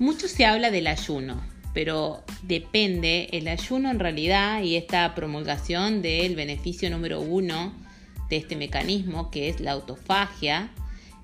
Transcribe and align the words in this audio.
Mucho 0.00 0.28
se 0.28 0.46
habla 0.46 0.70
del 0.70 0.86
ayuno, 0.86 1.42
pero 1.74 2.24
depende 2.40 3.28
el 3.32 3.46
ayuno 3.48 3.90
en 3.90 3.98
realidad 3.98 4.62
y 4.62 4.76
esta 4.76 5.14
promulgación 5.14 6.00
del 6.00 6.36
beneficio 6.36 6.88
número 6.88 7.20
uno 7.20 7.74
de 8.30 8.38
este 8.38 8.56
mecanismo 8.56 9.30
que 9.30 9.50
es 9.50 9.60
la 9.60 9.72
autofagia 9.72 10.70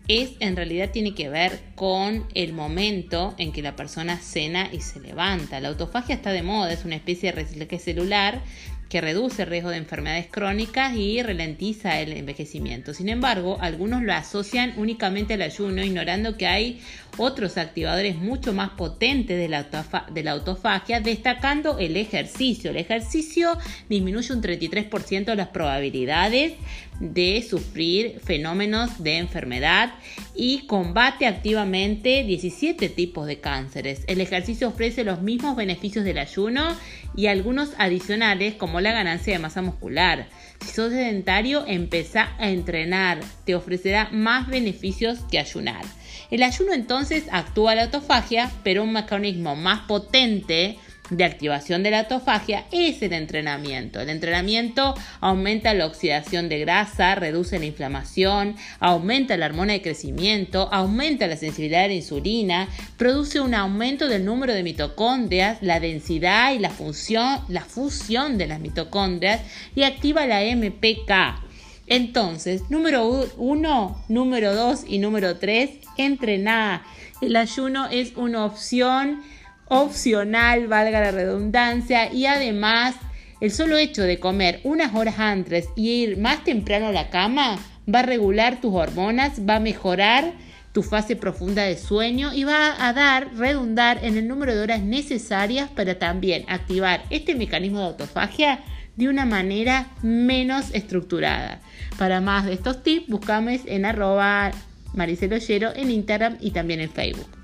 es 0.09 0.33
en 0.41 0.57
realidad 0.57 0.91
tiene 0.91 1.15
que 1.15 1.31
ver 1.31 1.59
con 1.75 2.27
el 2.35 2.53
momento 2.53 3.35
en 3.39 3.51
que 3.51 3.63
la 3.63 3.77
persona 3.77 4.19
cena 4.19 4.69
y 4.71 4.83
se 4.83 5.01
levanta. 5.01 5.59
La 5.59 5.69
autofagia 5.69 6.15
está 6.15 6.33
de 6.33 6.43
moda, 6.43 6.71
es 6.71 6.85
una 6.85 6.97
especie 6.97 7.31
de 7.31 7.37
reciclaje 7.37 7.79
celular 7.79 8.43
que 8.89 9.01
reduce 9.01 9.43
el 9.43 9.49
riesgo 9.49 9.71
de 9.71 9.79
enfermedades 9.79 10.27
crónicas 10.31 10.95
y 10.95 11.23
ralentiza 11.23 12.01
el 12.01 12.13
envejecimiento. 12.13 12.95
Sin 12.95 13.09
embargo, 13.09 13.59
algunos 13.61 14.03
lo 14.03 14.13
asocian 14.13 14.75
únicamente 14.77 15.35
al 15.35 15.43
ayuno, 15.43 15.83
ignorando 15.83 16.37
que 16.37 16.47
hay 16.47 16.81
otros 17.17 17.57
activadores 17.57 18.17
mucho 18.17 18.53
más 18.53 18.71
potentes 18.71 19.39
de 19.39 19.49
la, 19.49 19.67
de 20.13 20.23
la 20.23 20.33
autofagia, 20.33 21.01
destacando 21.01 21.79
el 21.79 21.97
ejercicio. 21.97 22.71
El 22.71 22.77
ejercicio 22.77 23.57
disminuye 23.89 24.33
un 24.33 24.43
33% 24.43 25.35
las 25.35 25.49
probabilidades 25.49 26.55
de 27.01 27.45
sufrir 27.49 28.21
fenómenos 28.25 29.03
de 29.03 29.19
enfermedad 29.19 29.95
y 30.35 30.67
combate 30.67 31.27
activamente 31.27 32.25
17 32.25 32.89
tipos 32.89 33.27
de 33.27 33.41
cánceres. 33.41 34.05
El 34.07 34.21
ejercicio 34.21 34.69
ofrece 34.69 35.05
los 35.05 35.21
mismos 35.21 35.57
beneficios 35.57 36.05
del 36.05 36.19
ayuno 36.19 36.69
y 37.15 37.27
algunos 37.27 37.71
adicionales 37.79 38.55
como 38.55 38.76
la 38.81 38.93
ganancia 38.93 39.33
de 39.33 39.39
masa 39.39 39.63
muscular. 39.63 40.27
Si 40.61 40.69
sos 40.69 40.91
sedentario, 40.91 41.65
empezá 41.67 42.31
a 42.39 42.51
entrenar, 42.51 43.21
te 43.45 43.55
ofrecerá 43.55 44.09
más 44.13 44.49
beneficios 44.49 45.21
que 45.31 45.39
ayunar. 45.39 45.85
El 46.31 46.43
ayuno 46.43 46.73
entonces 46.73 47.25
actúa 47.31 47.75
la 47.75 47.85
autofagia, 47.85 48.51
pero 48.65 48.83
un 48.83 48.93
mecanismo 48.93 49.55
más 49.55 49.81
potente 49.83 50.79
de 51.11 51.25
activación 51.25 51.83
de 51.83 51.91
la 51.91 52.01
autofagia 52.01 52.65
es 52.73 53.01
el 53.03 53.13
entrenamiento. 53.13 54.01
El 54.01 54.11
entrenamiento 54.11 54.95
aumenta 55.21 55.75
la 55.75 55.87
oxidación 55.87 56.49
de 56.49 56.59
grasa, 56.61 57.15
reduce 57.15 57.59
la 57.59 57.67
inflamación, 57.67 58.57
aumenta 58.81 59.37
la 59.37 59.47
hormona 59.47 59.75
de 59.75 59.83
crecimiento, 59.83 60.69
aumenta 60.73 61.27
la 61.27 61.37
sensibilidad 61.37 61.85
a 61.85 61.89
la 61.89 61.95
insulina, 61.95 62.69
produce 62.97 63.41
un 63.41 63.55
aumento 63.55 64.09
del 64.09 64.25
número 64.25 64.53
de 64.53 64.63
mitocondrias, 64.63 65.59
la 65.63 65.81
densidad 65.81 66.53
y 66.53 66.59
la 66.59 66.71
función, 66.71 67.41
la 67.49 67.63
fusión 67.63 68.39
de 68.39 68.47
las 68.47 68.61
mitocondrias 68.61 69.41
y 69.75 69.83
activa 69.83 70.27
la 70.27 70.41
MPK. 70.41 71.47
Entonces, 71.87 72.63
número 72.69 73.29
uno, 73.37 74.05
número 74.09 74.55
dos 74.55 74.85
y 74.89 74.99
número 74.99 75.37
tres, 75.37 75.71
entrenar. 75.97 76.83
El 77.21 77.37
ayuno 77.37 77.87
es 77.87 78.17
una 78.17 78.45
opción 78.45 79.23
opcional, 79.69 80.69
valga 80.69 81.01
la 81.01 81.11
redundancia, 81.11 82.13
y 82.13 82.27
además 82.27 82.95
el 83.41 83.51
solo 83.51 83.77
hecho 83.77 84.03
de 84.03 84.19
comer 84.19 84.61
unas 84.65 84.95
horas 84.95 85.19
antes 85.19 85.69
y 85.77 85.91
ir 85.91 86.19
más 86.19 86.45
temprano 86.45 86.87
a 86.89 86.93
la 86.93 87.11
cama 87.11 87.59
va 87.93 88.01
a 88.01 88.03
regular 88.03 88.61
tus 88.61 88.75
hormonas, 88.75 89.41
va 89.49 89.57
a 89.57 89.61
mejorar 89.61 90.33
tu 90.73 90.83
fase 90.83 91.17
profunda 91.17 91.63
de 91.63 91.77
sueño 91.77 92.35
y 92.35 92.45
va 92.45 92.87
a 92.87 92.93
dar, 92.93 93.35
redundar 93.35 94.05
en 94.05 94.17
el 94.17 94.29
número 94.29 94.55
de 94.55 94.61
horas 94.61 94.83
necesarias 94.83 95.71
para 95.71 95.99
también 95.99 96.45
activar 96.49 97.03
este 97.11 97.35
mecanismo 97.35 97.79
de 97.79 97.87
autofagia 97.87 98.61
de 98.97 99.09
una 99.09 99.27
manera 99.27 99.89
menos 100.03 100.75
estructurada. 100.75 101.61
Para 101.99 102.21
más 102.21 102.45
de 102.47 102.55
estos 102.55 102.83
tips, 102.83 103.09
buscame 103.09 103.61
en 103.67 103.85
arroba 103.85 104.51
Maricelo 104.95 105.37
en 105.75 105.91
Instagram 105.91 106.37
y 106.41 106.51
también 106.51 106.81
en 106.81 106.91
Facebook. 106.91 107.36